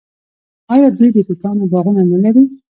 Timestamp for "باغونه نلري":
1.71-2.43